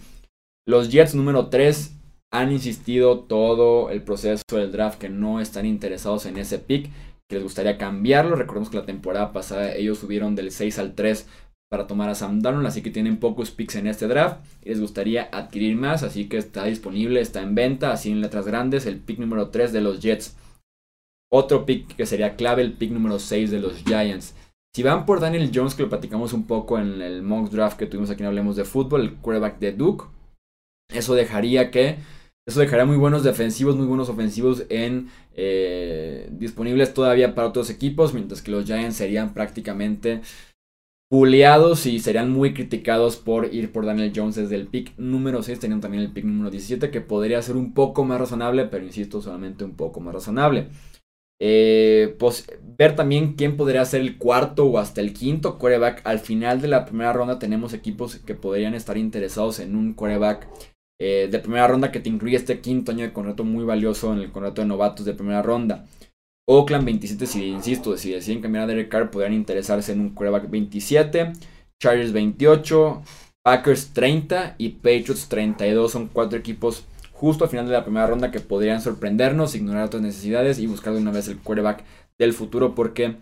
Los 0.67 0.91
Jets 0.91 1.15
número 1.15 1.49
3 1.49 1.99
han 2.31 2.51
insistido 2.51 3.21
todo 3.21 3.89
el 3.89 4.03
proceso 4.03 4.43
del 4.51 4.71
draft 4.71 4.99
que 4.99 5.09
no 5.09 5.41
están 5.41 5.65
interesados 5.65 6.25
en 6.25 6.37
ese 6.37 6.59
pick, 6.59 6.89
que 7.27 7.35
les 7.35 7.43
gustaría 7.43 7.77
cambiarlo. 7.77 8.35
Recordemos 8.35 8.69
que 8.69 8.77
la 8.77 8.85
temporada 8.85 9.33
pasada 9.33 9.75
ellos 9.75 9.97
subieron 9.97 10.35
del 10.35 10.51
6 10.51 10.79
al 10.79 10.95
3 10.95 11.27
para 11.73 11.87
tomar 11.87 12.07
a 12.07 12.13
Sam 12.13 12.39
Darnold, 12.39 12.67
así 12.67 12.83
que 12.83 12.91
tienen 12.91 13.17
pocos 13.17 13.49
picks 13.49 13.77
en 13.77 13.87
este 13.87 14.07
draft 14.07 14.45
y 14.63 14.69
les 14.69 14.79
gustaría 14.79 15.27
adquirir 15.31 15.75
más, 15.75 16.03
así 16.03 16.29
que 16.29 16.37
está 16.37 16.65
disponible, 16.65 17.19
está 17.19 17.41
en 17.41 17.55
venta, 17.55 17.91
así 17.91 18.11
en 18.11 18.21
letras 18.21 18.45
grandes, 18.45 18.85
el 18.85 18.99
pick 18.99 19.17
número 19.17 19.49
3 19.49 19.73
de 19.73 19.81
los 19.81 19.99
Jets. 19.99 20.37
Otro 21.31 21.65
pick 21.65 21.95
que 21.95 22.05
sería 22.05 22.35
clave, 22.35 22.61
el 22.61 22.73
pick 22.73 22.91
número 22.91 23.17
6 23.17 23.49
de 23.49 23.59
los 23.59 23.83
Giants. 23.85 24.35
Si 24.75 24.83
van 24.83 25.07
por 25.07 25.19
Daniel 25.19 25.49
Jones, 25.51 25.73
que 25.73 25.81
lo 25.81 25.89
platicamos 25.89 26.31
un 26.33 26.45
poco 26.45 26.77
en 26.77 27.01
el 27.01 27.23
mock 27.23 27.49
draft 27.49 27.79
que 27.79 27.87
tuvimos 27.87 28.11
aquí 28.11 28.21
en 28.21 28.27
Hablemos 28.27 28.55
de 28.55 28.65
Fútbol, 28.65 29.01
el 29.01 29.15
quarterback 29.15 29.57
de 29.57 29.71
Duke, 29.71 30.05
eso 30.93 31.15
dejaría 31.15 31.71
que 31.71 31.97
eso 32.45 32.59
dejaría 32.59 32.85
muy 32.85 32.97
buenos 32.97 33.23
defensivos, 33.23 33.75
muy 33.75 33.87
buenos 33.87 34.09
ofensivos 34.09 34.65
en 34.69 35.09
eh, 35.33 36.29
disponibles 36.33 36.93
todavía 36.93 37.33
para 37.33 37.47
otros 37.47 37.71
equipos, 37.71 38.13
mientras 38.13 38.43
que 38.43 38.51
los 38.51 38.65
Giants 38.65 38.97
serían 38.97 39.33
prácticamente 39.33 40.21
puleados 41.13 41.85
y 41.85 41.99
serían 41.99 42.31
muy 42.31 42.55
criticados 42.55 43.17
por 43.17 43.53
ir 43.53 43.71
por 43.71 43.85
Daniel 43.85 44.11
Jones 44.15 44.33
desde 44.33 44.55
el 44.55 44.65
pick 44.65 44.97
número 44.97 45.43
6. 45.43 45.59
Tenían 45.59 45.79
también 45.79 46.01
el 46.01 46.11
pick 46.11 46.25
número 46.25 46.49
17 46.49 46.89
que 46.89 47.01
podría 47.01 47.39
ser 47.43 47.55
un 47.55 47.75
poco 47.75 48.03
más 48.03 48.19
razonable, 48.19 48.65
pero 48.65 48.83
insisto, 48.83 49.21
solamente 49.21 49.63
un 49.63 49.75
poco 49.75 49.99
más 49.99 50.15
razonable. 50.15 50.69
Eh, 51.39 52.15
pues 52.17 52.47
ver 52.63 52.95
también 52.95 53.35
quién 53.35 53.57
podría 53.57 53.85
ser 53.85 54.01
el 54.01 54.17
cuarto 54.17 54.65
o 54.65 54.79
hasta 54.79 55.01
el 55.01 55.13
quinto 55.13 55.59
quarterback. 55.59 56.01
Al 56.03 56.17
final 56.17 56.61
de 56.61 56.69
la 56.69 56.83
primera 56.83 57.13
ronda 57.13 57.37
tenemos 57.37 57.75
equipos 57.75 58.15
que 58.15 58.33
podrían 58.33 58.73
estar 58.73 58.97
interesados 58.97 59.59
en 59.59 59.75
un 59.75 59.93
quarterback 59.93 60.47
eh, 60.99 61.27
de 61.29 61.37
primera 61.37 61.67
ronda 61.67 61.91
que 61.91 61.99
te 61.99 62.09
incluye 62.09 62.37
este 62.37 62.59
quinto 62.59 62.91
año 62.91 63.03
de 63.05 63.13
contrato 63.13 63.43
muy 63.43 63.65
valioso 63.65 64.11
en 64.13 64.17
el 64.17 64.31
contrato 64.31 64.63
de 64.63 64.67
novatos 64.67 65.05
de 65.05 65.13
primera 65.13 65.43
ronda. 65.43 65.85
Oakland 66.45 66.85
27, 66.85 67.25
si 67.25 67.45
insisto, 67.45 67.95
si 67.97 68.11
deciden 68.11 68.41
cambiar 68.41 68.65
a 68.65 68.67
Derek 68.67 68.89
Carr, 68.89 69.09
podrían 69.09 69.33
interesarse 69.33 69.93
en 69.93 70.01
un 70.01 70.09
quarterback 70.09 70.49
27. 70.49 71.33
Chargers 71.81 72.11
28, 72.11 73.01
Packers 73.43 73.93
30 73.93 74.55
y 74.57 74.69
Patriots 74.69 75.27
32. 75.29 75.91
Son 75.91 76.07
cuatro 76.07 76.37
equipos 76.37 76.85
justo 77.11 77.45
al 77.45 77.49
final 77.49 77.65
de 77.67 77.73
la 77.73 77.83
primera 77.83 78.07
ronda 78.07 78.31
que 78.31 78.41
podrían 78.41 78.81
sorprendernos, 78.81 79.55
ignorar 79.55 79.85
otras 79.85 80.01
necesidades 80.01 80.59
y 80.59 80.67
buscar 80.67 80.93
de 80.93 80.99
una 80.99 81.11
vez 81.11 81.27
el 81.27 81.39
quarterback 81.39 81.83
del 82.17 82.33
futuro 82.33 82.75
porque 82.75 83.15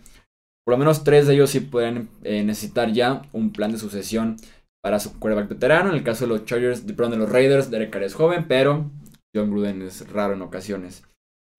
por 0.65 0.73
lo 0.73 0.77
menos 0.77 1.03
tres 1.03 1.27
de 1.27 1.35
ellos 1.35 1.49
sí 1.51 1.59
pueden 1.59 2.09
eh, 2.23 2.43
necesitar 2.43 2.91
ya 2.91 3.23
un 3.31 3.51
plan 3.51 3.71
de 3.71 3.77
sucesión 3.77 4.37
para 4.83 4.99
su 4.99 5.19
quarterback 5.19 5.49
veterano. 5.49 5.89
En 5.89 5.95
el 5.95 6.03
caso 6.03 6.25
de 6.25 6.29
los 6.29 6.45
Chargers, 6.45 6.87
de, 6.87 6.93
de 6.93 7.17
los 7.17 7.31
Raiders, 7.31 7.69
Derek 7.69 7.91
Carr 7.91 8.03
es 8.03 8.15
joven, 8.15 8.45
pero 8.47 8.89
John 9.35 9.51
Gruden 9.51 9.81
es 9.83 10.07
raro 10.11 10.33
en 10.33 10.41
ocasiones. 10.41 11.03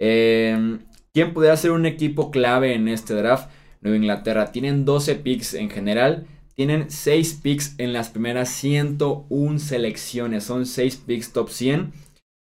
Eh, 0.01 0.79
¿Quién 1.15 1.35
podría 1.35 1.55
ser 1.59 1.73
un 1.73 1.85
equipo 1.85 2.31
clave 2.31 2.75
en 2.75 2.89
este 2.89 3.13
draft? 3.13 3.51
Nueva 3.83 3.99
Inglaterra. 3.99 4.51
Tienen 4.51 4.87
12 4.87 5.17
picks 5.17 5.53
en 5.53 5.69
general. 5.69 6.27
Tienen 6.55 6.91
6 6.91 7.41
picks 7.43 7.75
en 7.77 7.93
las 7.93 8.09
primeras 8.09 8.49
101 8.49 9.59
selecciones. 9.59 10.45
Son 10.45 10.65
6 10.65 10.97
picks 11.07 11.33
top 11.35 11.51
100. 11.51 11.93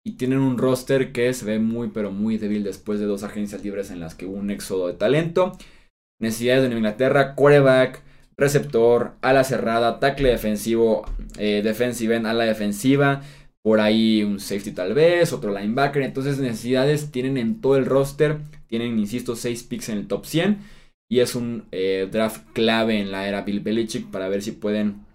Y 0.04 0.12
tienen 0.12 0.40
un 0.40 0.58
roster 0.58 1.12
que 1.12 1.32
se 1.32 1.46
ve 1.46 1.58
muy 1.58 1.88
pero 1.88 2.10
muy 2.10 2.37
débil 2.37 2.62
después 2.62 3.00
de 3.00 3.06
dos 3.06 3.22
agencias 3.22 3.64
libres 3.64 3.90
en 3.90 4.00
las 4.00 4.14
que 4.14 4.26
hubo 4.26 4.37
un 4.37 4.50
éxodo 4.50 4.87
de 4.87 4.94
talento. 4.94 5.56
Necesidades 6.20 6.62
de 6.62 6.68
Nueva 6.68 6.80
Inglaterra, 6.80 7.34
quarterback, 7.34 8.02
receptor, 8.37 9.12
ala 9.22 9.44
cerrada, 9.44 9.98
tackle 9.98 10.28
defensivo, 10.28 11.06
eh, 11.38 11.62
defensive 11.62 12.16
end, 12.16 12.26
ala 12.26 12.44
defensiva, 12.44 13.22
por 13.62 13.80
ahí 13.80 14.22
un 14.22 14.40
safety 14.40 14.72
tal 14.72 14.94
vez, 14.94 15.32
otro 15.32 15.58
linebacker. 15.58 16.02
Entonces 16.02 16.38
necesidades 16.38 17.10
tienen 17.10 17.38
en 17.38 17.60
todo 17.60 17.76
el 17.76 17.87
roster. 17.87 18.38
Tienen, 18.68 18.98
insisto, 18.98 19.34
6 19.34 19.62
picks 19.64 19.88
en 19.88 19.98
el 19.98 20.06
top 20.06 20.26
100. 20.26 20.58
Y 21.10 21.20
es 21.20 21.34
un 21.34 21.66
eh, 21.72 22.08
draft 22.10 22.46
clave 22.52 23.00
en 23.00 23.10
la 23.10 23.26
era 23.26 23.42
Bill 23.42 23.60
Belichick 23.60 24.10
para 24.10 24.28
ver 24.28 24.42
si 24.42 24.52
pueden 24.52 25.06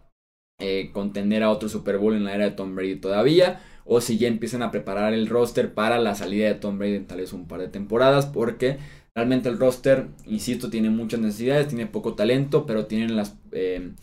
eh, 0.59 0.89
contender 0.91 1.43
a 1.43 1.51
otro 1.51 1.69
Super 1.69 1.99
Bowl 1.99 2.15
en 2.15 2.23
la 2.23 2.33
era 2.33 2.45
de 2.45 2.51
Tom 2.51 2.75
Brady 2.75 2.95
todavía. 2.95 3.61
O 3.85 4.01
si 4.01 4.17
ya 4.17 4.27
empiezan 4.27 4.63
a 4.63 4.71
preparar 4.71 5.13
el 5.13 5.27
roster 5.27 5.73
para 5.73 5.99
la 5.99 6.15
salida 6.15 6.47
de 6.47 6.55
Tom 6.55 6.79
Brady 6.79 6.95
en 6.95 7.07
tal 7.07 7.19
vez 7.19 7.31
un 7.33 7.47
par 7.47 7.59
de 7.59 7.67
temporadas. 7.67 8.25
Porque 8.25 8.79
realmente 9.13 9.49
el 9.49 9.59
roster, 9.59 10.07
insisto, 10.25 10.69
tiene 10.71 10.89
muchas 10.89 11.19
necesidades, 11.19 11.67
tiene 11.67 11.85
poco 11.85 12.15
talento, 12.15 12.65
pero 12.65 12.87
tienen 12.87 13.15
las, 13.15 13.37
eh, 13.51 13.93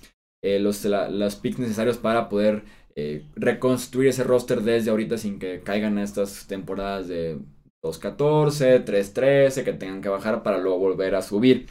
los, 0.42 0.84
los 0.84 1.36
picks 1.36 1.58
necesarios 1.58 1.98
para 1.98 2.28
poder 2.28 2.64
reconstruir 3.34 4.08
ese 4.08 4.24
roster 4.24 4.60
desde 4.60 4.90
ahorita 4.90 5.16
sin 5.16 5.38
que 5.38 5.60
caigan 5.60 5.96
a 5.96 6.02
estas 6.02 6.46
temporadas 6.46 7.08
de 7.08 7.38
2.14, 7.84 8.84
3.13 8.84 9.64
que 9.64 9.72
tengan 9.72 10.02
que 10.02 10.08
bajar 10.08 10.42
para 10.42 10.58
luego 10.58 10.78
volver 10.78 11.14
a 11.14 11.22
subir. 11.22 11.66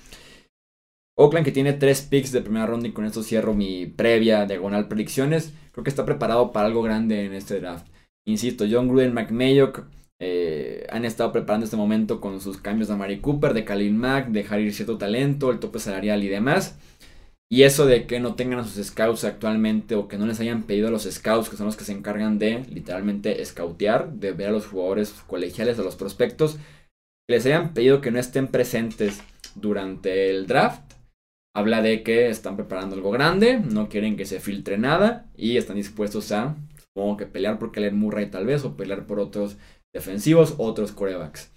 Oakland 1.17 1.45
que 1.45 1.51
tiene 1.51 1.73
3 1.73 2.01
picks 2.03 2.31
de 2.31 2.41
primera 2.41 2.65
ronda 2.65 2.87
y 2.87 2.93
con 2.93 3.05
esto 3.05 3.23
cierro 3.23 3.53
mi 3.53 3.85
previa 3.85 4.45
diagonal 4.45 4.87
predicciones. 4.87 5.53
Creo 5.71 5.83
que 5.83 5.89
está 5.89 6.05
preparado 6.05 6.51
para 6.51 6.67
algo 6.67 6.81
grande 6.81 7.25
en 7.25 7.33
este 7.33 7.59
draft. 7.59 7.87
Insisto, 8.25 8.65
John 8.69 8.87
Gruden, 8.87 9.13
McMayock 9.13 9.83
eh, 10.21 10.85
han 10.89 11.05
estado 11.05 11.31
preparando 11.31 11.63
este 11.65 11.77
momento 11.77 12.19
con 12.19 12.41
sus 12.41 12.57
cambios 12.57 12.89
de 12.89 12.95
Mari 12.95 13.19
Cooper, 13.19 13.53
de 13.53 13.63
Khalil 13.63 13.93
Mack, 13.93 14.29
dejar 14.29 14.59
ir 14.59 14.73
cierto 14.73 14.97
talento, 14.97 15.51
el 15.51 15.59
tope 15.59 15.79
salarial 15.79 16.23
y 16.23 16.27
demás. 16.27 16.77
Y 17.51 17.63
eso 17.63 17.87
de 17.87 18.05
que 18.05 18.19
no 18.19 18.35
tengan 18.35 18.59
a 18.59 18.63
sus 18.63 18.85
scouts 18.85 19.23
actualmente 19.23 19.95
o 19.95 20.07
que 20.07 20.19
no 20.19 20.27
les 20.27 20.39
hayan 20.39 20.63
pedido 20.63 20.87
a 20.87 20.91
los 20.91 21.03
scouts, 21.03 21.49
que 21.49 21.57
son 21.57 21.65
los 21.65 21.75
que 21.75 21.83
se 21.83 21.93
encargan 21.93 22.37
de 22.37 22.63
literalmente 22.65 23.43
scoutear, 23.43 24.11
de 24.13 24.33
ver 24.33 24.49
a 24.49 24.51
los 24.51 24.67
jugadores 24.67 25.11
colegiales, 25.25 25.79
a 25.79 25.83
los 25.83 25.95
prospectos, 25.95 26.57
que 27.27 27.35
les 27.35 27.45
hayan 27.47 27.73
pedido 27.73 28.01
que 28.01 28.11
no 28.11 28.19
estén 28.19 28.47
presentes 28.47 29.21
durante 29.55 30.29
el 30.29 30.45
draft, 30.45 30.93
habla 31.55 31.81
de 31.81 32.03
que 32.03 32.29
están 32.29 32.55
preparando 32.55 32.95
algo 32.95 33.09
grande, 33.09 33.59
no 33.59 33.89
quieren 33.89 34.15
que 34.15 34.25
se 34.25 34.39
filtre 34.39 34.77
nada 34.77 35.25
y 35.35 35.57
están 35.57 35.75
dispuestos 35.75 36.31
a, 36.31 36.55
supongo 36.77 37.17
que 37.17 37.25
pelear 37.25 37.57
por 37.57 37.71
Kellen 37.71 37.97
Murray 37.97 38.29
tal 38.29 38.45
vez 38.45 38.63
o 38.63 38.77
pelear 38.77 39.07
por 39.07 39.19
otros 39.19 39.57
defensivos, 39.91 40.53
otros 40.59 40.91
corebacks. 40.91 41.51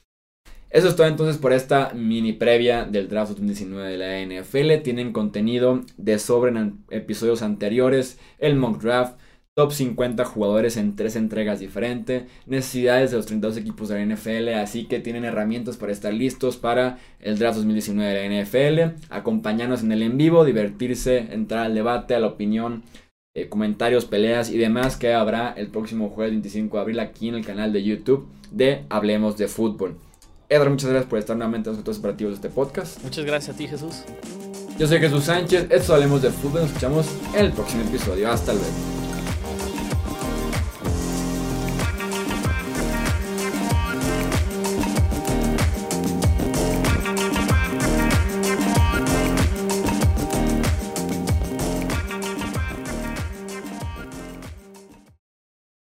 Eso 0.73 0.89
es 0.89 0.97
todo 0.97 1.07
entonces 1.07 1.37
por 1.37 1.53
esta 1.53 1.93
mini 1.95 2.33
previa 2.33 2.87
del 2.87 3.07
draft 3.07 3.33
2019 3.33 3.91
de 3.91 3.99
la 3.99 4.43
NFL. 4.43 4.83
Tienen 4.83 5.13
contenido 5.13 5.83
de 5.99 6.19
sobre 6.19 6.51
en 6.51 6.79
episodios 6.89 7.43
anteriores, 7.43 8.19
el 8.39 8.57
mock 8.57 8.81
draft, 8.81 9.19
top 9.53 9.71
50 9.71 10.25
jugadores 10.25 10.79
en 10.79 10.97
tres 10.97 11.15
entregas 11.15 11.61
diferentes, 11.61 12.25
necesidades 12.47 13.11
de 13.11 13.19
los 13.19 13.27
32 13.27 13.59
equipos 13.59 13.91
de 13.91 13.97
la 13.97 14.15
NFL, 14.15 14.49
así 14.55 14.87
que 14.87 14.99
tienen 14.99 15.27
herramientas 15.27 15.77
para 15.77 15.93
estar 15.93 16.15
listos 16.15 16.57
para 16.57 16.99
el 17.21 17.39
draft 17.39 17.57
2019 17.57 18.11
de 18.11 18.29
la 18.29 18.43
NFL. 18.43 18.97
Acompañarnos 19.11 19.83
en 19.83 19.93
el 19.93 20.03
en 20.03 20.17
vivo, 20.17 20.43
divertirse, 20.47 21.19
entrar 21.33 21.67
al 21.67 21.75
debate, 21.75 22.15
a 22.15 22.21
la 22.21 22.29
opinión. 22.29 22.83
Eh, 23.35 23.51
comentarios, 23.51 24.07
peleas 24.07 24.51
y 24.51 24.57
demás 24.57 24.97
que 24.97 25.13
habrá 25.13 25.53
el 25.53 25.69
próximo 25.69 26.09
jueves 26.09 26.33
25 26.33 26.77
de 26.79 26.81
abril 26.81 27.01
aquí 27.01 27.29
en 27.29 27.35
el 27.35 27.45
canal 27.45 27.75
de 27.75 27.83
YouTube 27.83 28.27
de 28.51 28.85
Hablemos 28.89 29.37
de 29.37 29.49
Fútbol. 29.49 29.99
Edgar, 30.53 30.69
muchas 30.69 30.91
gracias 30.91 31.09
por 31.09 31.19
estar 31.19 31.35
nuevamente 31.37 31.71
en 31.71 31.83
los 31.83 31.99
operativos 31.99 32.33
de 32.33 32.35
este 32.35 32.49
podcast. 32.51 33.03
Muchas 33.03 33.25
gracias 33.25 33.55
a 33.55 33.59
ti, 33.59 33.67
Jesús. 33.67 34.03
Yo 34.79 34.87
soy 34.87 34.99
Jesús 34.99 35.25
Sánchez, 35.25 35.67
esto 35.71 35.95
hablemos 35.95 36.21
de 36.23 36.31
fútbol, 36.31 36.63
nos 36.63 36.71
escuchamos 36.71 37.07
en 37.35 37.47
el 37.47 37.53
próximo 37.53 37.83
episodio. 37.85 38.31
Hasta 38.31 38.53
luego. 38.53 39.02